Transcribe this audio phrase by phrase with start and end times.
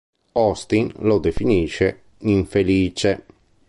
[0.33, 3.23] Austin lo definisce infelice.